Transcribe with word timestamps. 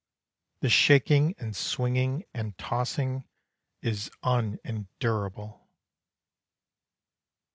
This 0.61 0.71
shaking 0.73 1.35
and 1.37 1.55
swinging 1.55 2.25
and 2.33 2.57
tossing 2.57 3.23
Is 3.83 4.09
unendurable! 4.23 5.69